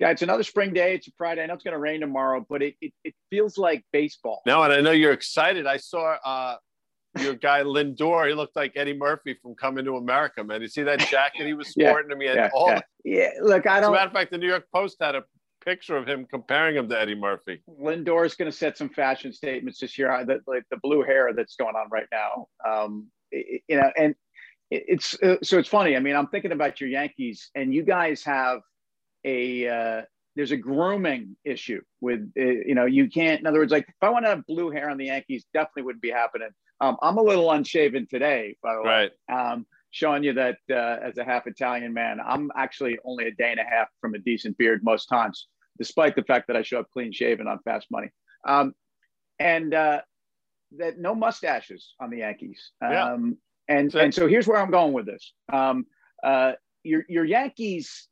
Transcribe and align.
Yeah, 0.00 0.10
it's 0.10 0.22
another 0.22 0.42
spring 0.42 0.72
day. 0.72 0.94
It's 0.94 1.06
a 1.06 1.12
Friday. 1.16 1.42
I 1.42 1.46
know 1.46 1.54
it's 1.54 1.62
going 1.62 1.72
to 1.72 1.78
rain 1.78 2.00
tomorrow, 2.00 2.44
but 2.48 2.62
it, 2.62 2.74
it, 2.80 2.92
it 3.04 3.14
feels 3.30 3.56
like 3.56 3.84
baseball. 3.92 4.42
No, 4.44 4.62
and 4.64 4.72
I 4.72 4.80
know 4.80 4.90
you're 4.90 5.12
excited. 5.12 5.66
I 5.66 5.76
saw 5.76 6.16
uh, 6.24 6.56
your 7.20 7.34
guy 7.34 7.62
Lindor. 7.62 8.28
He 8.28 8.34
looked 8.34 8.56
like 8.56 8.72
Eddie 8.74 8.96
Murphy 8.96 9.36
from 9.40 9.54
Coming 9.54 9.84
to 9.84 9.96
America, 9.96 10.42
man. 10.42 10.62
You 10.62 10.68
see 10.68 10.82
that 10.82 10.98
jacket 11.10 11.46
he 11.46 11.54
was 11.54 11.68
sporting? 11.68 12.10
yeah, 12.10 12.14
I 12.14 12.18
mean, 12.18 12.28
he 12.30 12.34
yeah, 12.34 12.50
all. 12.52 12.68
Yeah. 12.70 12.80
yeah. 13.04 13.30
look, 13.40 13.66
I 13.66 13.80
don't. 13.80 13.84
As 13.84 13.88
a 13.88 13.92
matter 13.92 14.06
of 14.08 14.12
fact, 14.12 14.30
the 14.32 14.38
New 14.38 14.48
York 14.48 14.66
Post 14.74 14.96
had 15.00 15.14
a 15.14 15.22
picture 15.64 15.96
of 15.96 16.06
him 16.06 16.26
comparing 16.28 16.76
him 16.76 16.88
to 16.88 17.00
Eddie 17.00 17.14
Murphy. 17.14 17.62
Lindor 17.80 18.26
is 18.26 18.34
going 18.34 18.50
to 18.50 18.56
set 18.56 18.76
some 18.76 18.90
fashion 18.90 19.32
statements 19.32 19.78
this 19.78 19.96
year. 19.96 20.24
That 20.26 20.40
like 20.46 20.64
the 20.70 20.78
blue 20.82 21.02
hair 21.02 21.32
that's 21.34 21.54
going 21.56 21.76
on 21.76 21.88
right 21.90 22.08
now. 22.10 22.46
Um, 22.68 23.06
it- 23.30 23.62
you 23.68 23.76
know, 23.80 23.90
and 23.96 24.14
it's 24.70 25.14
uh, 25.22 25.36
so 25.42 25.58
it's 25.58 25.68
funny. 25.68 25.96
I 25.96 26.00
mean, 26.00 26.16
I'm 26.16 26.26
thinking 26.26 26.52
about 26.52 26.80
your 26.80 26.90
Yankees, 26.90 27.50
and 27.54 27.72
you 27.72 27.84
guys 27.84 28.24
have 28.24 28.60
a 29.24 29.68
uh, 29.68 30.02
there's 30.36 30.50
a 30.52 30.56
grooming 30.56 31.36
issue 31.44 31.80
with 32.00 32.30
uh, 32.38 32.42
you 32.42 32.74
know 32.74 32.86
you 32.86 33.08
can't. 33.08 33.40
In 33.40 33.46
other 33.46 33.58
words, 33.58 33.72
like 33.72 33.86
if 33.88 33.94
I 34.02 34.08
want 34.10 34.24
to 34.24 34.30
have 34.30 34.46
blue 34.46 34.70
hair 34.70 34.90
on 34.90 34.98
the 34.98 35.06
Yankees, 35.06 35.44
definitely 35.54 35.82
wouldn't 35.84 36.02
be 36.02 36.10
happening. 36.10 36.48
Um, 36.80 36.96
I'm 37.02 37.18
a 37.18 37.22
little 37.22 37.50
unshaven 37.50 38.06
today, 38.10 38.56
by 38.62 38.74
the 38.74 38.82
way. 38.82 39.10
Right. 39.28 39.52
Um, 39.52 39.66
showing 39.90 40.24
you 40.24 40.32
that 40.32 40.58
uh, 40.70 40.98
as 41.02 41.18
a 41.18 41.24
half 41.24 41.46
Italian 41.46 41.94
man, 41.94 42.18
I'm 42.24 42.50
actually 42.56 42.98
only 43.04 43.26
a 43.28 43.30
day 43.30 43.52
and 43.52 43.60
a 43.60 43.64
half 43.64 43.86
from 44.00 44.14
a 44.14 44.18
decent 44.18 44.58
beard 44.58 44.80
most 44.82 45.06
times, 45.06 45.46
despite 45.78 46.16
the 46.16 46.24
fact 46.24 46.48
that 46.48 46.56
I 46.56 46.62
show 46.62 46.80
up 46.80 46.90
clean 46.92 47.12
shaven 47.12 47.46
on 47.46 47.60
Fast 47.60 47.86
Money. 47.92 48.08
Um, 48.44 48.74
and 49.38 49.72
uh, 49.72 50.00
that 50.78 50.98
no 50.98 51.14
mustaches 51.14 51.94
on 52.00 52.10
the 52.10 52.18
Yankees. 52.18 52.72
Yeah. 52.82 53.12
Um, 53.12 53.38
and 53.68 53.90
So- 53.92 54.00
and 54.00 54.12
so 54.12 54.26
here's 54.26 54.48
where 54.48 54.58
I'm 54.58 54.72
going 54.72 54.92
with 54.92 55.06
this. 55.06 55.32
Um, 55.52 55.86
uh, 56.24 56.52
your 56.82 57.04
your 57.08 57.24
Yankees. 57.24 58.08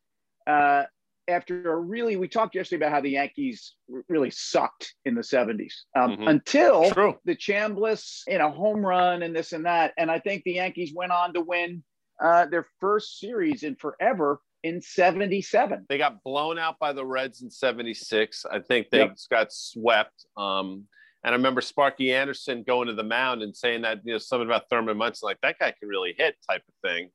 After 1.28 1.72
a 1.72 1.76
really, 1.76 2.16
we 2.16 2.26
talked 2.26 2.54
yesterday 2.56 2.84
about 2.84 2.92
how 2.94 3.00
the 3.00 3.10
Yankees 3.10 3.74
really 4.08 4.30
sucked 4.30 4.94
in 5.04 5.14
the 5.14 5.22
70s 5.22 5.72
um, 5.96 6.16
Mhm. 6.16 6.28
until 6.30 6.90
True. 6.90 7.16
the 7.24 7.36
Chambliss, 7.36 8.22
in 8.26 8.40
a 8.40 8.50
home 8.50 8.84
run 8.84 9.22
and 9.22 9.34
this 9.34 9.52
and 9.52 9.64
that. 9.66 9.94
And 9.96 10.10
I 10.10 10.18
think 10.18 10.42
the 10.42 10.54
Yankees 10.54 10.92
went 10.94 11.12
on 11.12 11.32
to 11.34 11.40
win 11.40 11.84
uh, 12.20 12.46
their 12.46 12.66
first 12.80 13.18
series 13.20 13.62
in 13.62 13.74
forever 13.76 14.40
in 14.64 14.80
77. 14.80 15.86
They 15.88 15.98
got 15.98 16.22
blown 16.24 16.58
out 16.58 16.78
by 16.78 16.92
the 16.92 17.04
Reds 17.06 17.42
in 17.42 17.50
76. 17.50 18.44
I 18.44 18.58
think 18.60 18.90
they 18.90 18.98
Yep. 18.98 19.16
got 19.30 19.52
swept. 19.52 20.26
Um, 20.36 20.86
and 21.24 21.32
I 21.34 21.36
remember 21.36 21.60
Sparky 21.60 22.12
Anderson 22.12 22.62
going 22.64 22.88
to 22.88 22.94
the 22.94 23.02
mound 23.04 23.42
and 23.42 23.56
saying 23.56 23.82
that, 23.82 24.00
you 24.04 24.12
know, 24.12 24.18
something 24.18 24.48
about 24.48 24.68
Thurman 24.68 24.96
Munson, 24.96 25.26
like 25.26 25.40
that 25.42 25.58
guy 25.58 25.72
can 25.78 25.88
really 25.88 26.14
hit 26.18 26.36
type 26.48 26.62
of 26.66 26.74
thing. 26.88 27.10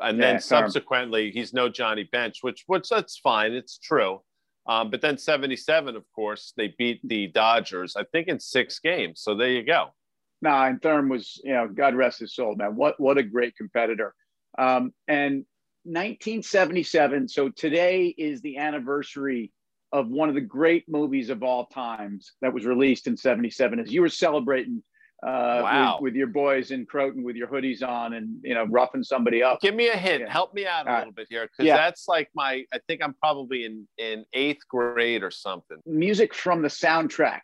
And 0.00 0.18
Yeah, 0.18 0.32
then 0.32 0.40
subsequently, 0.40 1.30
he's 1.30 1.52
no 1.52 1.68
Johnny 1.68 2.04
Bench, 2.04 2.38
which, 2.42 2.64
which 2.66 2.88
that's 2.88 3.18
fine. 3.18 3.52
It's 3.52 3.78
true. 3.78 4.20
Um, 4.66 4.90
but 4.90 5.00
then 5.00 5.16
77, 5.16 5.96
of 5.96 6.04
course, 6.14 6.52
they 6.56 6.74
beat 6.76 7.00
the 7.04 7.28
Dodgers, 7.28 7.96
I 7.96 8.04
think 8.04 8.28
in 8.28 8.40
six 8.40 8.78
games. 8.80 9.20
So 9.22 9.34
there 9.34 9.50
you 9.50 9.62
go. 9.62 9.94
Nah, 10.42 10.66
and 10.66 10.82
Thurm 10.82 11.08
was, 11.08 11.40
you 11.44 11.52
know, 11.52 11.68
God 11.68 11.94
rest 11.94 12.20
his 12.20 12.34
soul, 12.34 12.56
man. 12.56 12.76
What 12.76 13.00
what 13.00 13.16
a 13.16 13.22
great 13.22 13.56
competitor. 13.56 14.14
Um, 14.58 14.92
and 15.08 15.46
1977. 15.84 17.28
So 17.28 17.48
today 17.48 18.06
is 18.06 18.40
the 18.40 18.58
anniversary 18.58 19.52
of 19.92 20.08
one 20.08 20.28
of 20.28 20.34
the 20.34 20.40
great 20.40 20.84
movies 20.88 21.30
of 21.30 21.42
all 21.42 21.66
times 21.66 22.32
that 22.42 22.52
was 22.52 22.66
released 22.66 23.06
in 23.06 23.16
77. 23.16 23.78
As 23.78 23.92
you 23.92 24.00
were 24.00 24.08
celebrating 24.08 24.82
uh, 25.22 25.60
Wow. 25.62 25.94
with, 25.96 26.02
with 26.12 26.14
your 26.14 26.26
boys 26.26 26.70
in 26.70 26.84
Croton 26.86 27.22
with 27.22 27.36
your 27.36 27.48
hoodies 27.48 27.82
on 27.82 28.12
and 28.14 28.38
you 28.42 28.54
know 28.54 28.64
roughing 28.64 29.02
somebody 29.02 29.42
up. 29.42 29.60
Give 29.60 29.74
me 29.74 29.88
a 29.88 29.96
hint. 29.96 30.22
Yeah. 30.22 30.30
Help 30.32 30.52
me 30.54 30.66
out 30.66 30.86
a 30.86 30.88
All 30.88 30.94
right. 30.94 30.98
little 31.00 31.12
bit 31.14 31.26
here. 31.30 31.44
Because 31.46 31.66
Yeah. 31.66 31.76
that's 31.76 32.06
like 32.08 32.28
my, 32.34 32.64
I 32.72 32.78
think 32.86 33.02
I'm 33.02 33.14
probably 33.14 33.64
in, 33.64 33.88
in 33.98 34.24
eighth 34.34 34.66
grade 34.68 35.22
or 35.22 35.30
something. 35.30 35.78
music 35.86 36.34
from 36.34 36.62
the 36.62 36.68
soundtrack. 36.68 37.40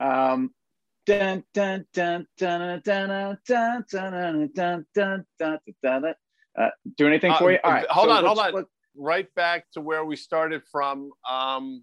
Um, 0.00 0.52
dun, 1.06 1.44
dun, 1.54 1.86
dun, 1.94 2.26
dun, 2.36 2.82
dun, 2.84 3.38
dun, 3.46 3.86
dun, 3.92 4.50
dun, 4.54 4.84
dun, 4.94 5.24
dun, 5.38 5.58
dun. 5.82 6.14
Uh, 6.58 6.68
do 6.96 7.06
anything 7.06 7.30
Uh, 7.32 7.38
for 7.38 7.52
you? 7.52 7.58
All 7.62 7.70
right. 7.70 7.86
hold 7.88 8.08
so 8.08 8.12
on, 8.12 8.24
hold 8.24 8.38
let's- 8.38 8.54
on. 8.56 8.66
right 8.96 9.32
back 9.34 9.66
to 9.74 9.80
where 9.80 10.04
we 10.04 10.16
started 10.16 10.62
from. 10.72 11.10
Um, 11.28 11.82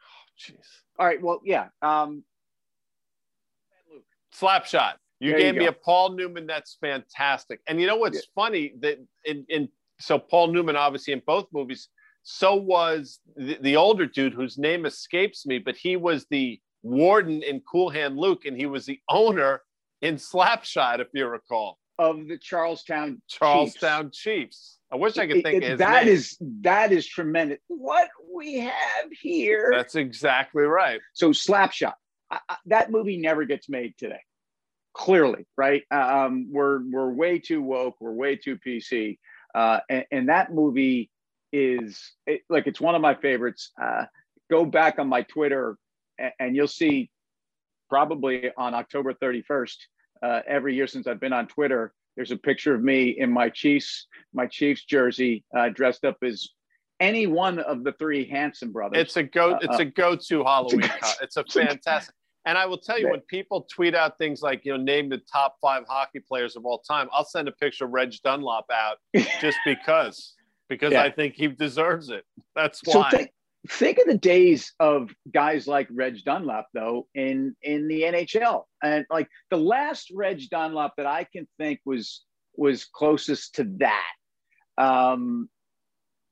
oh, 0.00 0.24
jeez, 0.38 0.56
All 0.98 1.06
right. 1.06 1.20
Well, 1.20 1.40
yeah. 1.44 1.68
Um, 1.82 2.24
Slapshot. 4.38 4.94
You 5.20 5.30
There 5.30 5.38
you 5.38 5.44
gave 5.44 5.56
me 5.56 5.66
a 5.66 5.72
Paul 5.72 6.10
Newman. 6.10 6.46
That's 6.46 6.76
fantastic. 6.80 7.60
And 7.66 7.80
you 7.80 7.86
know 7.86 7.96
what's 7.96 8.26
funny 8.34 8.74
that 8.80 8.98
in, 9.24 9.46
in 9.48 9.68
so 10.00 10.18
Paul 10.18 10.48
Newman 10.48 10.76
obviously 10.76 11.12
in 11.12 11.22
both 11.26 11.46
movies. 11.52 11.88
So 12.24 12.54
was 12.54 13.20
the, 13.36 13.58
the 13.60 13.76
older 13.76 14.06
dude 14.06 14.32
whose 14.32 14.58
name 14.58 14.86
escapes 14.86 15.46
me, 15.46 15.58
but 15.58 15.76
he 15.76 15.96
was 15.96 16.26
the 16.30 16.58
warden 16.82 17.42
in 17.42 17.60
Cool 17.60 17.90
Hand 17.90 18.16
Luke, 18.18 18.44
and 18.46 18.56
he 18.56 18.66
was 18.66 18.86
the 18.86 18.98
owner 19.08 19.62
in 20.02 20.16
Slapshot, 20.16 21.00
if 21.00 21.08
you 21.12 21.26
recall, 21.26 21.78
of 21.98 22.26
the 22.28 22.38
Charlestown 22.38 23.20
Charlestown 23.28 24.10
Chiefs. 24.12 24.78
I 24.92 24.96
wish 24.96 25.16
I 25.18 25.26
could 25.26 25.38
It- 25.38 25.42
think 25.44 25.62
it- 25.62 25.64
of 25.64 25.70
his 25.70 25.78
that 25.78 26.08
is 26.08 26.36
that 26.62 26.92
is 26.92 27.06
tremendous. 27.06 27.58
What 27.68 28.08
we 28.34 28.58
have 28.60 29.10
here. 29.20 29.70
That's 29.72 29.94
exactly 29.94 30.64
right. 30.64 31.00
so 31.12 31.30
Slapshot. 31.30 31.94
I, 32.34 32.38
I, 32.48 32.56
that 32.66 32.90
movie 32.90 33.16
never 33.16 33.44
gets 33.44 33.68
made 33.68 33.94
today. 33.98 34.20
Clearly, 34.94 35.46
right? 35.56 35.82
Um, 35.90 36.48
we're 36.52 36.80
we're 36.90 37.12
way 37.12 37.38
too 37.38 37.62
woke. 37.62 37.96
We're 38.00 38.12
way 38.12 38.36
too 38.36 38.58
PC. 38.64 39.18
Uh, 39.54 39.80
and, 39.88 40.04
and 40.10 40.28
that 40.28 40.52
movie 40.52 41.10
is 41.52 42.12
it, 42.26 42.42
like 42.48 42.66
it's 42.66 42.80
one 42.80 42.94
of 42.94 43.02
my 43.02 43.14
favorites. 43.14 43.70
Uh, 43.80 44.04
go 44.50 44.64
back 44.64 44.98
on 44.98 45.08
my 45.08 45.22
Twitter, 45.22 45.76
and, 46.18 46.32
and 46.38 46.56
you'll 46.56 46.68
see 46.68 47.10
probably 47.88 48.50
on 48.56 48.74
October 48.74 49.14
31st 49.14 49.76
uh, 50.22 50.40
every 50.46 50.74
year 50.74 50.86
since 50.86 51.06
I've 51.06 51.20
been 51.20 51.32
on 51.32 51.46
Twitter. 51.48 51.92
There's 52.16 52.30
a 52.30 52.36
picture 52.36 52.74
of 52.74 52.82
me 52.82 53.08
in 53.18 53.32
my 53.32 53.48
Chiefs 53.48 54.06
my 54.32 54.46
Chiefs 54.46 54.84
jersey, 54.84 55.44
uh, 55.56 55.70
dressed 55.70 56.04
up 56.04 56.18
as 56.22 56.48
any 57.00 57.26
one 57.26 57.58
of 57.58 57.82
the 57.84 57.92
three 57.98 58.28
Hanson 58.28 58.70
brothers. 58.70 59.02
It's 59.02 59.16
a 59.16 59.24
go. 59.24 59.54
Uh, 59.54 59.58
It's 59.62 59.78
a 59.80 59.84
go-to 59.84 60.44
Halloween. 60.44 60.82
It's 61.20 61.36
a 61.36 61.42
it's 61.42 61.56
a- 61.56 61.66
fantastic. 61.66 62.14
And 62.46 62.58
I 62.58 62.66
will 62.66 62.78
tell 62.78 62.98
you, 62.98 63.08
when 63.10 63.20
people 63.20 63.62
tweet 63.62 63.94
out 63.94 64.18
things 64.18 64.42
like, 64.42 64.64
you 64.64 64.76
know, 64.76 64.82
name 64.82 65.08
the 65.08 65.18
top 65.32 65.56
five 65.62 65.84
hockey 65.88 66.20
players 66.20 66.56
of 66.56 66.66
all 66.66 66.78
time, 66.78 67.08
I'll 67.12 67.24
send 67.24 67.48
a 67.48 67.52
picture 67.52 67.86
of 67.86 67.92
Reg 67.92 68.14
Dunlop 68.22 68.66
out 68.72 68.98
just 69.40 69.58
because, 69.64 70.34
because 70.68 70.92
Yeah. 70.92 71.02
I 71.02 71.10
think 71.10 71.34
he 71.34 71.46
deserves 71.48 72.10
it. 72.10 72.24
That's 72.54 72.80
So 72.84 72.98
why. 72.98 73.10
think, 73.10 73.30
think 73.70 73.98
of 73.98 74.06
the 74.06 74.18
days 74.18 74.74
of 74.78 75.10
guys 75.32 75.66
like 75.66 75.88
Reg 75.90 76.22
Dunlop, 76.24 76.66
though, 76.74 77.06
in 77.14 77.56
in 77.62 77.88
the 77.88 78.02
NHL, 78.02 78.64
and 78.82 79.06
like 79.10 79.28
the 79.50 79.56
last 79.56 80.10
Reg 80.14 80.42
Dunlop 80.50 80.96
that 80.98 81.06
I 81.06 81.24
can 81.24 81.48
think 81.58 81.80
was 81.86 82.24
was 82.56 82.84
closest 82.84 83.54
to 83.54 83.64
that, 83.78 84.12
um, 84.76 85.48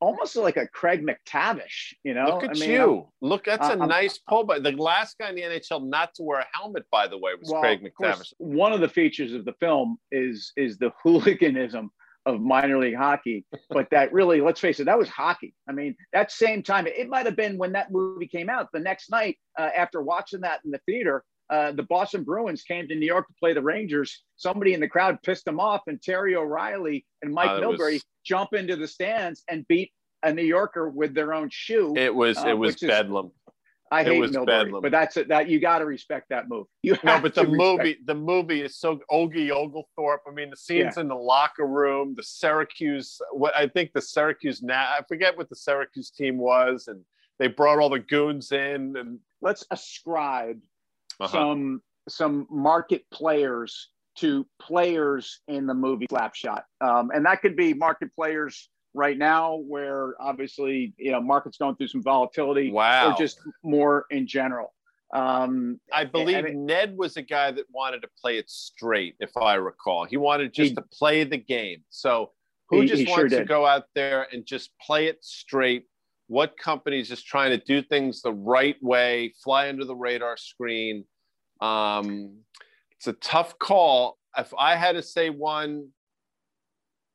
almost 0.03 0.35
like 0.35 0.57
a 0.57 0.67
Craig 0.67 1.07
MacTavish. 1.07 1.95
You 2.03 2.15
know, 2.15 2.27
Look 2.27 2.45
at 2.45 2.51
I 2.51 2.55
mean, 2.55 2.71
you. 2.71 3.09
Look, 3.21 3.45
that's 3.45 3.69
a 3.69 3.79
I'm- 3.79 3.89
nice 3.89 4.19
pull. 4.19 4.45
But 4.45 4.65
the 4.65 4.73
last 4.73 5.17
guy 5.19 5.29
in 5.31 5.37
the 5.37 5.43
NHL 5.43 5.89
not 5.89 6.13
to 6.17 6.25
wear 6.25 6.41
a 6.41 6.47
helmet, 6.53 6.85
by 6.91 7.07
the 7.07 7.17
way, 7.17 7.33
was 7.39 7.49
well, 7.51 7.61
Craig 7.63 7.87
of 7.87 7.95
course, 7.95 8.19
MacTavish. 8.19 8.33
One 8.39 8.73
of 8.73 8.81
the 8.81 8.89
features 8.89 9.33
of 9.33 9.45
the 9.45 9.55
film 9.61 9.99
is 10.11 10.53
is 10.57 10.77
the 10.79 10.91
hooliganism 11.03 11.91
of 12.27 12.41
minor 12.41 12.79
league 12.79 12.97
hockey, 12.97 13.45
but 13.71 13.89
that 13.91 14.13
really, 14.13 14.41
let's 14.41 14.61
face 14.61 14.79
it, 14.79 14.85
that 14.85 14.99
was 14.99 15.09
hockey. 15.09 15.55
I 15.69 15.73
mean, 15.73 15.97
that 16.13 16.31
same 16.31 16.63
time, 16.63 16.87
it 16.87 17.09
might 17.09 17.27
have 17.27 17.35
been 17.37 17.59
when 17.59 17.73
that 17.73 17.91
movie 17.91 18.29
came 18.29 18.49
out. 18.49 18.69
The 18.73 18.79
next 18.79 19.11
night, 19.11 19.39
uh, 19.59 19.71
after 19.77 20.01
watching 20.03 20.41
that 20.43 20.61
in 20.65 20.71
the 20.71 20.79
theater, 20.87 21.25
uh, 21.53 21.71
the 21.73 21.83
Boston 21.83 22.25
Bruins 22.25 22.63
came 22.63 22.89
to 22.89 22.95
New 22.95 23.07
York 23.07 23.27
to 23.29 23.35
play 23.39 23.53
the 23.53 23.61
Rangers. 23.61 24.23
Somebody 24.37 24.73
in 24.73 24.81
the 24.81 24.89
crowd 24.89 25.19
pissed 25.23 25.45
them 25.45 25.61
off, 25.61 25.83
and 25.87 26.01
Terry 26.03 26.35
O'Reilly 26.35 27.05
and 27.21 27.33
Mike 27.33 27.51
Oh, 27.51 27.61
that 27.61 27.69
was- 27.69 27.79
Milbury 27.79 28.01
jump 28.25 28.55
into 28.55 28.75
the 28.77 28.89
stands 28.89 29.45
and 29.51 29.69
beat 29.69 29.93
a 30.23 30.33
New 30.33 30.45
Yorker 30.45 30.89
with 30.89 31.15
their 31.15 31.35
own 31.35 31.49
shoe. 31.53 31.95
It 31.97 32.15
was 32.15 32.39
Uh, 32.39 32.49
it 32.49 32.55
was 32.55 32.75
which 32.75 32.83
is- 32.85 32.89
bedlam. 32.89 33.33
I 33.91 34.01
it 34.01 34.07
hate 34.07 34.23
Milbury, 34.23 34.47
bedlam. 34.47 34.81
but 34.81 34.91
that's 34.93 35.19
it. 35.19 35.29
That 35.29 35.51
you 35.51 35.61
got 35.61 35.81
to 35.81 35.85
respect 35.85 36.31
that 36.31 36.49
move. 36.49 36.67
You 36.83 36.97
No, 37.05 37.21
but 37.21 37.35
the 37.35 37.45
movie, 37.47 37.99
the 38.07 38.15
movie 38.15 38.63
is 38.63 38.79
so 38.79 39.01
Ogie 39.11 39.51
Ogilthorpe. 39.51 40.21
I 40.27 40.31
mean, 40.33 40.49
the 40.49 40.57
scenes 40.57 40.97
in 40.97 41.09
the 41.09 41.15
locker 41.15 41.67
room, 41.67 42.15
the 42.17 42.23
Syracuse. 42.23 43.21
What 43.33 43.55
I 43.55 43.69
think 43.69 43.93
the 43.93 44.01
Syracuse 44.01 44.63
now, 44.63 44.87
I 44.99 45.03
forget 45.07 45.37
what 45.37 45.51
the 45.51 45.57
Syracuse 45.57 46.11
team 46.11 46.39
was, 46.39 46.89
and 46.89 47.05
they 47.39 47.49
brought 47.49 47.81
all 47.81 47.91
the 47.91 47.99
goons 47.99 48.53
in, 48.53 48.97
and 48.97 49.19
let's 49.43 49.67
ascribe 49.71 50.63
Uh-huh. 51.23 51.33
some 51.33 51.83
some 52.09 52.47
market 52.51 53.05
players 53.13 53.91
to 54.17 54.45
players 54.61 55.41
in 55.49 55.67
the 55.67 55.75
movie 55.75 56.07
Slapshot, 56.09 56.63
um, 56.81 57.11
and 57.15 57.25
that 57.27 57.41
could 57.41 57.57
be 57.57 57.73
market 57.75 58.15
players 58.15 58.69
right 58.93 59.17
now, 59.17 59.57
where 59.69 60.15
obviously 60.21 60.95
you 60.99 61.13
know 61.13 61.21
market's 61.21 61.59
going 61.59 61.77
through 61.77 61.89
some 61.89 62.03
volatility, 62.03 62.71
wow. 62.71 63.11
or 63.13 63.19
just 63.19 63.39
more 63.63 64.07
in 64.11 64.27
general. 64.27 64.75
Um, 65.15 65.79
I 65.93 66.05
believe 66.05 66.45
it- 66.45 66.57
Ned 66.57 66.97
was 66.97 67.17
a 67.17 67.23
guy 67.23 67.51
that 67.53 67.67
wanted 67.71 68.01
to 68.03 68.09
play 68.21 68.39
it 68.39 68.49
straight, 68.51 69.15
if 69.21 69.37
I 69.37 69.55
recall. 69.55 70.05
He 70.07 70.17
wanted 70.17 70.53
just 70.55 70.71
He- 70.71 70.75
to 70.75 70.83
play 70.83 71.25
the 71.25 71.37
game. 71.37 71.85
So 71.91 72.33
who 72.71 72.81
He- 72.81 72.87
just 72.89 73.01
he 73.01 73.07
sure 73.07 73.19
wants 73.19 73.33
to 73.35 73.39
did. 73.41 73.49
go 73.49 73.67
out 73.67 73.85
there 73.95 74.27
and 74.33 74.45
just 74.47 74.71
play 74.79 75.07
it 75.09 75.23
straight, 75.23 75.87
what 76.29 76.57
companies 76.57 77.11
just 77.11 77.27
trying 77.27 77.51
to 77.51 77.63
do 77.63 77.83
things 77.83 78.23
the 78.23 78.33
right 78.33 78.83
way, 78.83 79.35
fly 79.45 79.69
under 79.69 79.85
the 79.85 79.95
radar 79.95 80.39
screen. 80.39 81.05
Um, 81.63 82.39
it's 82.97 83.07
a 83.07 83.13
tough 83.15 83.59
call. 83.59 84.19
If 84.37 84.53
I 84.59 84.75
had 84.75 84.93
to 84.93 85.03
say 85.03 85.31
one, 85.31 85.89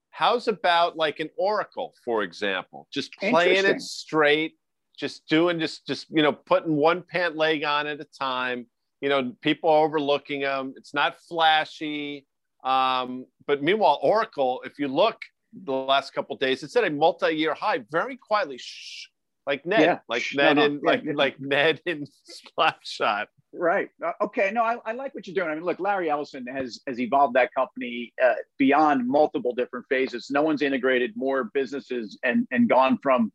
how's 0.09 0.47
about 0.47 0.95
like 0.95 1.19
an 1.19 1.29
Oracle, 1.37 1.93
for 2.03 2.23
example, 2.23 2.87
just 2.91 3.11
playing 3.13 3.65
it 3.65 3.81
straight, 3.81 4.53
just 4.97 5.27
doing 5.27 5.59
just 5.59 5.85
just 5.85 6.07
you 6.09 6.23
know 6.23 6.31
putting 6.31 6.75
one 6.75 7.03
pant 7.03 7.35
leg 7.35 7.63
on 7.63 7.87
at 7.87 7.99
a 7.99 8.07
time. 8.17 8.65
You 9.01 9.09
know, 9.09 9.33
people 9.41 9.69
overlooking 9.69 10.41
them. 10.41 10.73
It's 10.75 10.93
not 10.93 11.19
flashy. 11.29 12.25
Um, 12.63 13.25
but 13.45 13.61
meanwhile, 13.61 13.99
Oracle, 14.01 14.61
if 14.65 14.79
you 14.79 14.87
look 14.87 15.21
the 15.65 15.71
last 15.71 16.13
couple 16.13 16.35
days, 16.35 16.63
it's 16.63 16.75
at 16.75 16.83
a 16.83 16.89
multi-year 16.89 17.53
high, 17.53 17.83
very 17.91 18.17
quietly, 18.17 18.57
shh, 18.57 19.07
like 19.47 19.65
Ned, 19.65 19.79
yeah. 19.79 19.99
like 20.09 20.23
Ned 20.35 20.57
no, 20.57 20.65
in 20.65 20.73
no, 20.75 20.79
like 20.83 21.03
yeah. 21.05 21.13
like 21.15 21.39
Ned 21.39 21.81
in 21.85 22.05
Slapshot. 22.59 23.27
Right. 23.53 23.89
Uh, 24.05 24.11
okay. 24.21 24.51
No, 24.53 24.61
I, 24.61 24.75
I, 24.85 24.91
like 24.91 25.15
what 25.15 25.25
you're 25.25 25.33
doing. 25.33 25.49
I 25.49 25.55
mean, 25.55 25.63
look, 25.63 25.79
Larry 25.79 26.09
Ellison 26.09 26.45
has 26.47 26.81
has 26.85 26.99
evolved 26.99 27.35
that 27.35 27.53
company 27.53 28.13
uh, 28.23 28.33
beyond 28.59 29.07
multiple 29.07 29.55
different 29.55 29.85
phases. 29.87 30.29
No 30.29 30.41
one's 30.41 30.61
integrated 30.61 31.13
more 31.15 31.45
businesses 31.53 32.19
and 32.23 32.45
and 32.51 32.67
gone 32.67 32.99
from, 33.01 33.31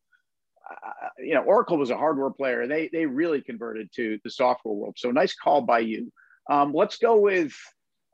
uh, 0.70 1.08
you 1.18 1.34
know, 1.34 1.42
Oracle 1.42 1.78
was 1.78 1.88
a 1.88 1.96
hardware 1.96 2.30
player. 2.30 2.66
They 2.66 2.90
they 2.92 3.06
really 3.06 3.40
converted 3.40 3.88
to 3.96 4.18
the 4.22 4.30
software 4.30 4.74
world. 4.74 4.96
So 4.98 5.10
nice 5.10 5.34
call 5.34 5.62
by 5.62 5.78
you. 5.78 6.12
Um, 6.50 6.74
let's 6.74 6.98
go 6.98 7.18
with 7.18 7.54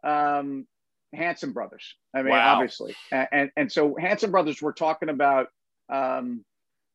um, 0.04 0.68
Hanson 1.12 1.52
Brothers. 1.52 1.96
I 2.14 2.22
mean, 2.22 2.30
wow. 2.30 2.54
obviously, 2.54 2.94
and, 3.10 3.28
and, 3.32 3.50
and 3.56 3.72
so 3.72 3.96
Hanson 3.98 4.30
Brothers. 4.30 4.62
We're 4.62 4.72
talking 4.72 5.08
about 5.08 5.48
um, 5.92 6.44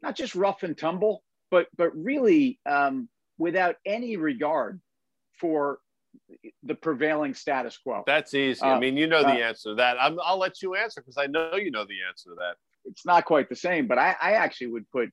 not 0.04 0.16
just 0.16 0.36
rough 0.36 0.64
and 0.64 0.78
tumble, 0.78 1.24
but 1.50 1.68
but 1.76 1.96
really 1.96 2.60
um, 2.66 3.10
without 3.38 3.78
any 3.86 4.18
regard 4.18 4.80
for 5.40 5.80
the 6.64 6.76
prevailing 6.76 7.34
status 7.34 7.78
quo. 7.78 8.04
That's 8.06 8.34
easy. 8.34 8.62
Uh, 8.62 8.76
I 8.76 8.80
mean, 8.80 8.98
you 8.98 9.08
know 9.08 9.24
the 9.24 9.30
uh, 9.30 9.48
answer 9.48 9.70
to 9.70 9.76
that. 9.76 9.98
i 9.98 10.10
will 10.10 10.38
let 10.38 10.62
you 10.62 10.76
answer 10.76 11.02
because 11.02 11.18
I 11.18 11.26
know 11.26 11.56
you 11.56 11.72
know 11.72 11.86
the 11.86 11.98
answer 12.08 12.30
to 12.30 12.36
that. 12.36 12.56
It's 12.86 13.06
not 13.06 13.26
quite 13.26 13.50
the 13.50 13.56
same, 13.56 13.88
but 13.88 13.98
I, 13.98 14.16
I 14.22 14.34
actually 14.34 14.68
would 14.68 14.90
put 14.92 15.10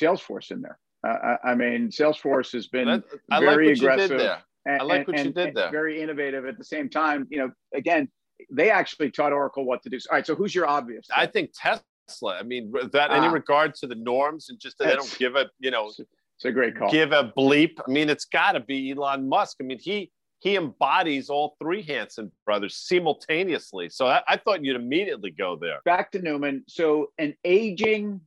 Salesforce 0.00 0.50
in 0.50 0.62
there. 0.62 0.78
Uh, 1.06 1.36
I, 1.44 1.50
I, 1.50 1.54
mean, 1.54 1.88
Salesforce 1.88 2.52
has 2.52 2.68
been 2.68 2.86
that, 2.86 3.02
very 3.40 3.68
like 3.68 3.76
aggressive. 3.76 4.20
And, 4.66 4.80
I 4.80 4.84
like 4.84 5.06
what 5.06 5.18
and, 5.18 5.26
you 5.26 5.32
did 5.32 5.54
there. 5.54 5.70
Very 5.70 6.00
innovative 6.00 6.46
at 6.46 6.56
the 6.56 6.64
same 6.64 6.88
time. 6.88 7.26
You 7.30 7.38
know, 7.38 7.50
again, 7.74 8.08
they 8.50 8.70
actually 8.70 9.10
taught 9.10 9.32
Oracle 9.32 9.64
what 9.64 9.82
to 9.82 9.90
do. 9.90 9.98
All 10.10 10.16
right, 10.16 10.26
so 10.26 10.34
who's 10.34 10.54
your 10.54 10.66
obvious? 10.66 11.06
I 11.14 11.26
think 11.26 11.50
Tesla. 11.54 11.82
I 12.26 12.42
mean, 12.42 12.72
that 12.92 13.10
any 13.10 13.26
ah. 13.26 13.32
regard 13.32 13.74
to 13.76 13.86
the 13.86 13.94
norms 13.94 14.50
and 14.50 14.58
just 14.58 14.78
that 14.78 14.88
they 14.88 14.94
don't 14.94 15.18
give 15.18 15.36
a 15.36 15.50
you 15.58 15.70
know 15.70 15.90
it's 16.36 16.44
a 16.44 16.52
great 16.52 16.76
call. 16.76 16.90
Give 16.90 17.12
a 17.12 17.32
bleep. 17.36 17.78
I 17.86 17.90
mean, 17.90 18.08
it's 18.08 18.24
got 18.24 18.52
to 18.52 18.60
be 18.60 18.90
Elon 18.90 19.28
Musk. 19.28 19.58
I 19.60 19.64
mean, 19.64 19.78
he 19.78 20.10
he 20.40 20.56
embodies 20.56 21.30
all 21.30 21.56
three 21.60 21.82
Hanson 21.82 22.30
brothers 22.44 22.76
simultaneously. 22.76 23.88
So 23.88 24.06
I, 24.06 24.22
I 24.28 24.36
thought 24.36 24.64
you'd 24.64 24.76
immediately 24.76 25.30
go 25.30 25.56
there. 25.56 25.78
Back 25.84 26.12
to 26.12 26.20
Newman. 26.20 26.64
So 26.68 27.12
an 27.18 27.34
aging, 27.44 28.20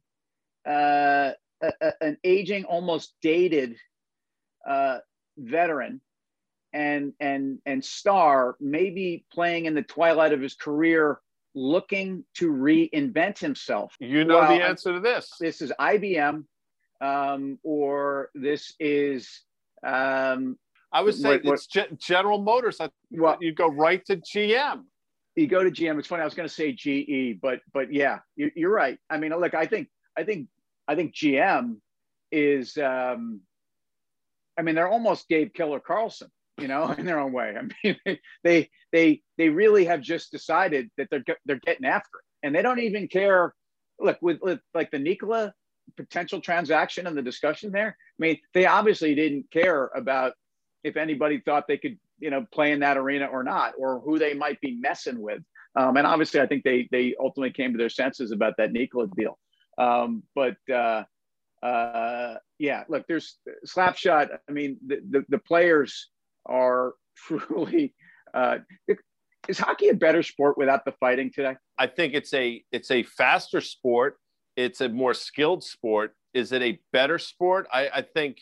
uh, 0.68 1.33
a, 1.62 1.71
a, 1.81 1.91
an 2.01 2.18
aging, 2.24 2.65
almost 2.65 3.13
dated 3.21 3.75
uh, 4.68 5.00
veteran, 5.38 6.01
and 6.74 7.13
and 7.19 7.59
and 7.65 7.83
star, 7.83 8.56
maybe 8.59 9.25
playing 9.31 9.65
in 9.65 9.75
the 9.75 9.83
twilight 9.83 10.33
of 10.33 10.41
his 10.41 10.56
career, 10.56 11.19
looking 11.57 12.24
to 12.36 12.51
reinvent 12.51 13.39
himself. 13.39 13.95
You 14.00 14.24
know 14.24 14.39
well, 14.39 14.56
the 14.56 14.63
answer 14.63 14.94
to 14.94 15.00
this. 15.00 15.31
This 15.39 15.62
is 15.62 15.74
IBM 15.80 16.44
um, 17.01 17.59
or 17.63 18.30
this 18.36 18.74
is. 18.80 19.42
Um, 19.86 20.57
I 20.92 21.01
would 21.01 21.15
say 21.15 21.31
what, 21.31 21.45
what, 21.45 21.54
it's 21.56 21.68
G- 21.68 21.86
General 21.98 22.42
Motors. 22.42 22.80
I, 22.80 22.89
well, 23.12 23.38
you 23.42 23.54
go 23.54 23.68
right 23.68 24.04
to 24.06 24.18
GM. 24.18 24.83
You 25.36 25.48
go 25.48 25.63
to 25.63 25.69
GM. 25.69 26.00
It's 26.00 26.07
funny. 26.07 26.21
I 26.21 26.25
was 26.25 26.33
going 26.33 26.48
to 26.48 26.54
say 26.54 26.71
GE, 26.71 27.42
but 27.42 27.60
but 27.74 27.94
yeah, 27.94 28.19
you, 28.36 28.51
are 28.68 28.71
right. 28.71 28.98
I 29.10 29.18
mean, 29.18 29.31
look, 29.31 29.53
I 29.53 29.65
think 29.65 29.89
I 30.18 30.24
think 30.24 30.48
I 30.88 30.95
think 30.95 31.13
GM 31.13 31.77
is. 32.31 32.77
Um, 32.77 33.42
I 34.57 34.63
mean, 34.63 34.74
they're 34.74 34.89
almost 34.89 35.30
Dave 35.30 35.53
Killer 35.53 35.80
Carlson, 35.80 36.30
you 36.57 36.68
know, 36.68 36.92
in 36.98 37.06
their 37.06 37.19
own 37.19 37.33
way. 37.33 37.56
I 37.57 37.62
mean, 37.83 38.19
they 38.44 38.69
they 38.92 39.21
they 39.38 39.50
really 39.50 39.86
have 39.86 40.01
just 40.01 40.31
decided 40.31 40.89
that 40.98 41.07
they're 41.09 41.24
they're 41.45 41.59
getting 41.65 41.86
after 41.86 42.19
it, 42.19 42.45
and 42.45 42.56
they 42.56 42.62
don't 42.62 42.80
even 42.80 43.07
care. 43.07 43.54
Look, 44.00 44.19
with, 44.21 44.38
with 44.44 44.59
like 44.75 44.92
the 44.92 45.00
Nikola 45.00 45.54
potential 45.95 46.42
transaction 46.42 47.07
and 47.07 47.18
the 47.18 47.21
discussion 47.21 47.71
there. 47.71 47.98
I 47.98 48.19
mean, 48.19 48.38
they 48.54 48.65
obviously 48.65 49.15
didn't 49.15 49.50
care 49.51 49.89
about 49.95 50.33
if 50.83 50.98
anybody 50.98 51.39
thought 51.39 51.68
they 51.68 51.77
could, 51.77 51.98
you 52.19 52.30
know, 52.30 52.45
play 52.51 52.74
in 52.74 52.81
that 52.81 52.98
arena 52.98 53.25
or 53.25 53.44
not, 53.44 53.74
or 53.77 54.00
who 54.00 54.19
they 54.19 54.33
might 54.33 54.60
be 54.62 54.77
messing 54.80 55.19
with. 55.19 55.42
Um, 55.75 55.98
and 55.98 56.06
obviously, 56.06 56.42
I 56.42 56.48
think 56.48 56.63
they 56.63 56.88
they 56.92 57.15
ultimately 57.19 57.51
came 57.51 57.71
to 57.71 57.77
their 57.77 57.89
senses 57.89 58.31
about 58.31 58.56
that 58.57 58.71
Nikola 58.71 59.07
deal. 59.15 59.38
Um, 59.77 60.24
but 60.36 60.57
uh, 60.71 61.03
uh, 61.62 62.36
yeah, 62.57 62.83
look, 62.89 63.06
there's 63.07 63.38
Slapshot. 63.65 64.30
I 64.48 64.51
mean, 64.51 64.77
the, 64.86 65.01
the, 65.10 65.25
the 65.30 65.38
players 65.38 66.10
are 66.48 66.94
truly. 67.16 67.94
Uh, 68.34 68.60
is 69.48 69.60
hockey 69.60 69.90
a 69.90 69.94
better 69.94 70.24
sport 70.24 70.58
without 70.58 70.84
the 70.84 70.92
fighting 71.00 71.32
today? 71.34 71.56
I 71.78 71.88
think 71.88 72.14
it's 72.14 72.34
a 72.34 72.64
it's 72.72 72.92
a 72.92 73.04
faster 73.04 73.62
sport 73.62 74.18
it's 74.58 74.82
a 74.82 74.90
more 74.90 75.14
skilled 75.14 75.64
sport. 75.64 76.16
Is 76.34 76.52
it 76.52 76.62
a 76.62 76.80
better 76.92 77.20
sport? 77.20 77.68
I, 77.72 77.90
I 77.94 78.02
think 78.02 78.40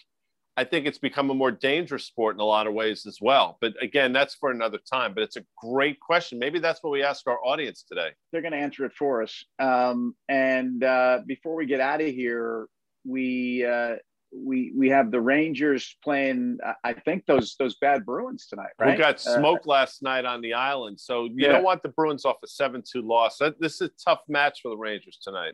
I 0.58 0.64
think 0.64 0.88
it's 0.88 0.98
become 0.98 1.30
a 1.30 1.34
more 1.34 1.52
dangerous 1.52 2.06
sport 2.06 2.38
in 2.38 2.40
a 2.40 2.46
lot 2.46 2.66
of 2.66 2.74
ways 2.74 3.06
as 3.06 3.18
well. 3.22 3.58
But 3.60 3.74
again, 3.82 4.14
that's 4.14 4.36
for 4.36 4.52
another 4.52 4.80
time. 4.90 5.14
But 5.14 5.24
it's 5.24 5.36
a 5.36 5.44
great 5.58 6.00
question. 6.00 6.40
Maybe 6.40 6.60
that's 6.60 6.82
what 6.82 6.92
we 6.92 7.04
ask 7.04 7.28
our 7.28 7.44
audience 7.44 7.84
today. 7.84 8.12
They're 8.32 8.42
going 8.42 8.54
to 8.54 8.58
answer 8.58 8.86
it 8.86 8.94
for 8.94 9.22
us. 9.22 9.44
Um, 9.60 10.16
and 10.30 10.82
uh, 10.82 11.20
before 11.28 11.56
we 11.56 11.66
get 11.66 11.82
out 11.82 12.00
of 12.00 12.08
here, 12.08 12.68
we 13.04 13.66
uh, 13.66 13.96
we 14.44 14.74
we 14.76 14.90
have 14.90 15.12
the 15.12 15.22
Rangers 15.22 15.96
playing. 16.04 16.58
I 16.84 16.94
think 16.94 17.26
those 17.26 17.56
those 17.58 17.76
bad 17.76 18.06
Bruins 18.06 18.48
tonight. 18.48 18.72
Right? 18.80 18.92
We 18.92 18.98
got 18.98 19.16
uh, 19.16 19.38
smoked 19.38 19.68
uh, 19.68 19.72
last 19.72 20.04
night 20.04 20.26
on 20.26 20.42
the 20.42 20.54
island, 20.54 21.00
so 21.00 21.26
you 21.26 21.34
yeah. 21.38 21.54
don't 21.54 21.64
want 21.64 21.84
the 21.84 21.90
Bruins 21.90 22.26
off 22.26 22.38
a 22.44 22.48
seven 22.48 22.84
two 22.90 23.02
loss. 23.02 23.40
This 23.60 23.82
is 23.82 23.90
a 23.90 23.92
tough 24.04 24.22
match 24.28 24.60
for 24.62 24.70
the 24.70 24.78
Rangers 24.78 25.20
tonight. 25.24 25.54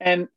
And 0.00 0.28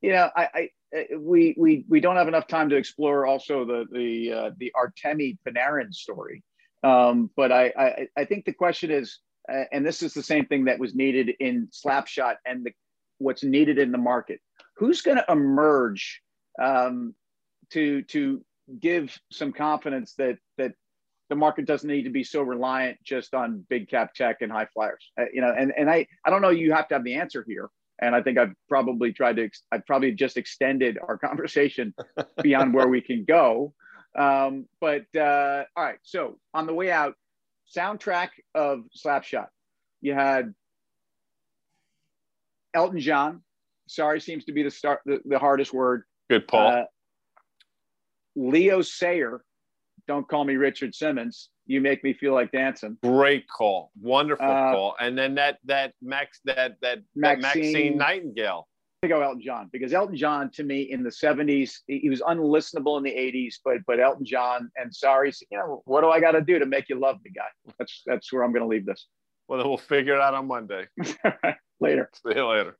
you 0.00 0.12
know, 0.12 0.30
I, 0.34 0.70
I 0.92 1.06
we 1.18 1.54
we 1.58 1.84
we 1.88 2.00
don't 2.00 2.16
have 2.16 2.28
enough 2.28 2.46
time 2.46 2.68
to 2.70 2.76
explore 2.76 3.26
also 3.26 3.64
the 3.64 3.86
the 3.92 4.32
uh, 4.32 4.50
the 4.58 4.72
Artemi 4.76 5.36
Panarin 5.46 5.92
story. 5.92 6.42
Um, 6.82 7.30
but 7.36 7.52
I, 7.52 7.72
I 7.76 8.08
I 8.16 8.24
think 8.24 8.44
the 8.44 8.52
question 8.52 8.90
is, 8.90 9.18
uh, 9.52 9.64
and 9.72 9.84
this 9.84 10.02
is 10.02 10.14
the 10.14 10.22
same 10.22 10.46
thing 10.46 10.64
that 10.66 10.78
was 10.78 10.94
needed 10.94 11.32
in 11.40 11.68
Slapshot 11.72 12.36
and 12.46 12.64
the, 12.64 12.72
what's 13.18 13.42
needed 13.42 13.78
in 13.78 13.92
the 13.92 13.98
market. 13.98 14.40
Who's 14.76 15.02
going 15.02 15.16
to 15.16 15.24
emerge 15.28 16.22
um, 16.58 17.14
to 17.70 18.02
to 18.02 18.44
give 18.80 19.16
some 19.30 19.52
confidence 19.52 20.14
that 20.18 20.38
that 20.56 20.72
the 21.30 21.36
market 21.36 21.66
doesn't 21.66 21.88
need 21.88 22.04
to 22.04 22.10
be 22.10 22.24
so 22.24 22.42
reliant 22.42 22.98
just 23.04 23.34
on 23.34 23.64
big 23.68 23.88
cap 23.88 24.14
tech 24.14 24.38
and 24.40 24.50
high 24.50 24.68
flyers. 24.72 25.12
Uh, 25.20 25.24
you 25.32 25.40
know, 25.40 25.52
and 25.56 25.72
and 25.76 25.90
I 25.90 26.06
I 26.24 26.30
don't 26.30 26.42
know. 26.42 26.50
You 26.50 26.72
have 26.72 26.88
to 26.88 26.94
have 26.94 27.04
the 27.04 27.14
answer 27.14 27.44
here 27.46 27.70
and 28.00 28.14
I 28.14 28.22
think 28.22 28.38
I've 28.38 28.54
probably 28.68 29.12
tried 29.12 29.36
to, 29.36 29.50
I've 29.72 29.86
probably 29.86 30.12
just 30.12 30.36
extended 30.36 30.98
our 31.06 31.18
conversation 31.26 31.94
beyond 32.42 32.74
where 32.74 32.88
we 32.88 33.00
can 33.00 33.24
go. 33.24 33.74
Um, 34.16 34.66
but 34.80 35.04
uh, 35.16 35.64
all 35.76 35.84
right, 35.84 35.98
so 36.02 36.38
on 36.54 36.66
the 36.66 36.74
way 36.74 36.90
out, 36.90 37.14
soundtrack 37.76 38.28
of 38.54 38.80
Slapshot, 38.96 39.48
you 40.00 40.14
had 40.14 40.54
Elton 42.72 43.00
John. 43.00 43.42
Sorry 43.88 44.20
seems 44.20 44.44
to 44.46 44.52
be 44.52 44.62
the 44.62 44.70
start, 44.70 45.00
the, 45.04 45.20
the 45.24 45.38
hardest 45.38 45.72
word. 45.72 46.04
Good, 46.30 46.48
Paul. 46.48 46.68
Uh, 46.68 46.84
Leo 48.36 48.82
Sayer, 48.82 49.42
Don't 50.06 50.28
Call 50.28 50.44
Me 50.44 50.56
Richard 50.56 50.94
Simmons 50.94 51.50
you 51.68 51.82
make 51.82 52.02
me 52.02 52.14
feel 52.14 52.32
like 52.32 52.50
dancing. 52.50 52.96
Great 53.02 53.46
call, 53.46 53.92
wonderful 54.00 54.46
uh, 54.46 54.72
call. 54.72 54.96
And 54.98 55.16
then 55.16 55.34
that 55.36 55.58
that 55.66 55.92
Max 56.02 56.40
that 56.46 56.76
that 56.82 57.00
Maxine, 57.14 57.42
that 57.42 57.56
Maxine 57.56 57.96
Nightingale. 57.96 58.66
I 59.04 59.06
go 59.06 59.20
Elton 59.20 59.40
John 59.40 59.68
because 59.70 59.94
Elton 59.94 60.16
John 60.16 60.50
to 60.54 60.64
me 60.64 60.90
in 60.90 61.04
the 61.04 61.10
70s 61.10 61.72
he 61.86 62.10
was 62.10 62.20
unlistenable 62.20 62.98
in 62.98 63.04
the 63.04 63.12
80s 63.12 63.54
but 63.64 63.76
but 63.86 64.00
Elton 64.00 64.24
John 64.24 64.72
and 64.74 64.92
sorry 64.92 65.32
you 65.52 65.56
know 65.56 65.82
what 65.84 66.00
do 66.00 66.08
I 66.08 66.18
got 66.18 66.32
to 66.32 66.40
do 66.40 66.58
to 66.58 66.66
make 66.66 66.88
you 66.88 66.98
love 66.98 67.18
me 67.24 67.30
guy 67.30 67.44
that's 67.78 68.02
that's 68.06 68.32
where 68.32 68.42
I'm 68.42 68.50
going 68.50 68.64
to 68.64 68.66
leave 68.66 68.86
this 68.86 69.06
well 69.46 69.60
then 69.60 69.68
we'll 69.68 69.78
figure 69.78 70.16
it 70.16 70.20
out 70.20 70.34
on 70.34 70.48
Monday 70.48 70.88
later 71.80 72.10
see 72.26 72.34
you 72.34 72.44
later 72.44 72.76